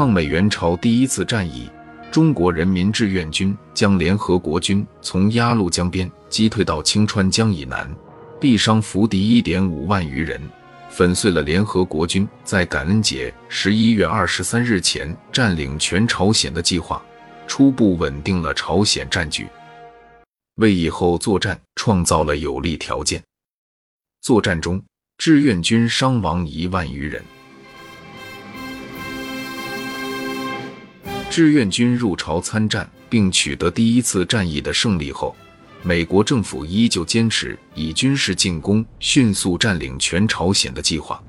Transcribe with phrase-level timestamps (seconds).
[0.00, 1.68] 抗美援朝第一次战役，
[2.10, 7.86] 中国人民志愿军将联合国军从鸭绿江边击退到清川江以南，
[8.40, 10.40] 毙伤俘敌一点五万余人，
[10.88, 17.02] 粉碎了联合国军在感恩节十一月二十三日前占领全朝鲜的计划，
[17.46, 19.46] 初步稳定了朝鲜战局，
[20.54, 23.22] 为以后作战创造了有利条件。
[24.22, 24.82] 作战中，
[25.18, 27.22] 志愿军伤亡一万余人。
[31.30, 35.34] 志愿军入朝参战并取得第一次战役的胜利后，
[35.80, 41.22] 美国政府依旧坚持以军事进攻迅速占领全朝鲜的计划。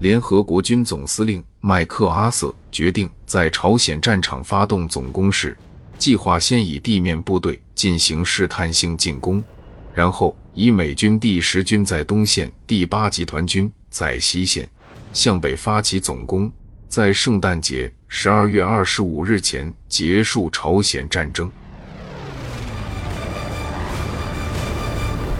[0.00, 5.54] 联合国军总司令麦克阿瑟决定在朝鲜战场发动总攻势，
[5.98, 9.44] 计划先以地面部队进行试探性进攻，
[9.92, 14.66] 然后以美军第十军在东线、第八集团军在西线
[15.12, 16.50] 向北发起总攻。
[16.88, 21.50] 在圣诞节十二月二十五日前结束朝鲜战争。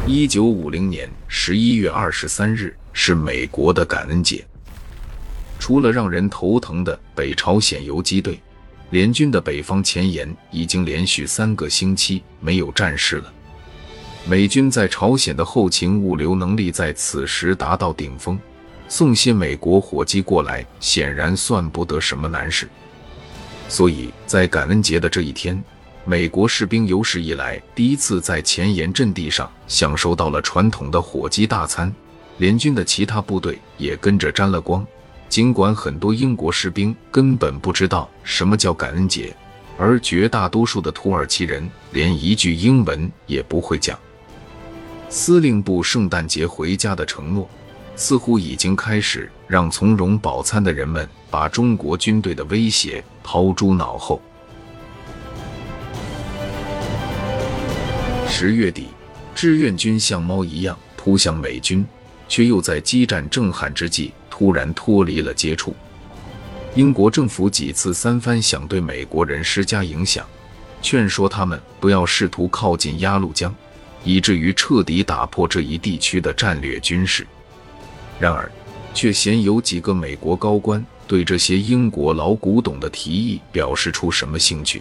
[0.07, 4.43] 一九五零年十一月二十三日是美国的感恩节。
[5.61, 8.41] 除了让人头疼的北朝鲜游击队，
[8.89, 13.31] 联军的北方前沿已经连续三个星期没有战事了。
[14.27, 18.41] 美军在朝鲜的后勤物流能力在此时达到顶峰。
[18.95, 22.69] 送些美国火鸡过来，显然算不得什么难事。
[23.67, 25.59] 所以在感恩节的这一天，
[26.05, 31.91] 美国士兵有史以来第一次在前沿阵地上享受到了传统的火鸡大餐。
[32.37, 34.87] 联军的其他部队也跟着沾了光。
[35.27, 39.35] 尽管很多英国士兵根本不知道什么叫感恩节，
[39.79, 43.99] 而绝大多数的土耳其人连一句英文也不会讲。
[45.09, 47.49] 司令部圣诞节回家的承诺。
[48.03, 54.21] 似乎已经开始让从容饱餐的人们把中国军队的威胁抛诸脑后。
[58.29, 58.89] 十月底，
[59.37, 61.87] 志愿军像猫一样扑向美军，
[62.29, 65.73] 却又在激战正酣之际突然脱离了接触。
[66.75, 70.27] 英国政府几次三番想对美国人施加影响，
[70.83, 73.55] 劝说他们不要试图靠近鸭绿江，
[74.03, 77.25] 以至于彻底打破这一地区的战略军事。
[78.23, 78.49] 然而，
[78.95, 84.81] 却鲜有几个美国高官对这些英国老古董的提议表示出什么兴趣。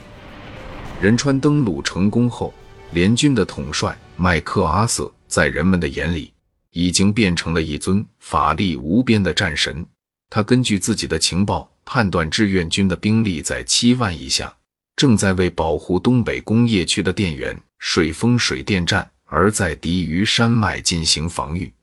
[1.01, 2.53] 仁川登陆成功后，
[2.91, 6.31] 联军的统帅麦克阿瑟在人们的眼里
[6.69, 9.83] 已经变成了一尊法力无边的战神。
[10.29, 14.55] 他根据自己的情报判断，志愿军的兵力在七万以下，
[14.95, 21.73] 正在为保护东北工业区的电源水丰水电站而在敌于山脉进行防御。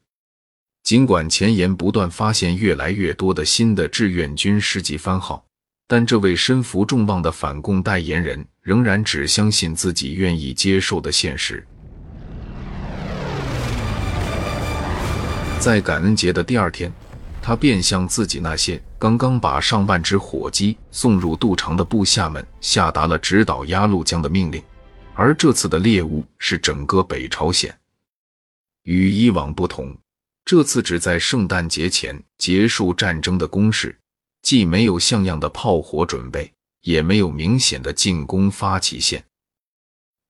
[0.88, 5.44] 尽管前沿不断发现越来越多的新的志愿军事迹番号，
[5.87, 11.62] 但这位身负众望的反共代言人仍然只相信自己愿意接受的现实。
[15.60, 16.91] 在感恩节的第二天，
[17.43, 24.62] 他便向自己那些刚刚把上万只火鸡送入肚肠的部下们下达了直捣鸭绿江的命令，
[25.12, 27.78] 而这次的猎物是整个北朝鲜。
[28.84, 29.94] 与以往不同。
[30.48, 33.94] 这次只在圣诞节前结束战争的攻势，
[34.41, 36.50] 既没有像样的炮火准备，
[36.81, 39.22] 也没有明显的进攻发起线，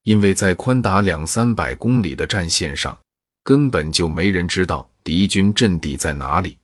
[0.02, 2.98] 因为在宽达两三百公里的战线上，
[3.44, 6.58] 根本就没人知道敌军阵地在哪里。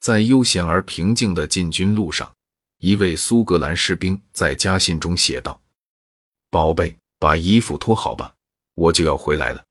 [0.00, 2.28] 在悠闲而平静的进军路上，
[2.80, 5.62] 一位苏格兰士兵在家信中写道
[6.50, 8.34] ：“宝贝，把衣服脱好吧，
[8.74, 9.64] 我就要回来了。”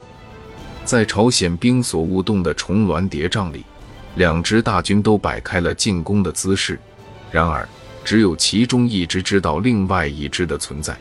[0.90, 3.64] 在朝鲜兵所勿动的重峦叠嶂里，
[4.16, 6.80] 两支大军都摆开了进攻的姿势。
[7.30, 7.70] 然而，
[8.04, 10.98] 只有其中一支知道另外一支的存在。